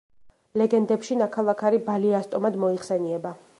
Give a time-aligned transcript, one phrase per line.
[0.61, 3.37] ლეგენდებში ნაქალაქარი „ბალიასტომად“ მოიხსენიება.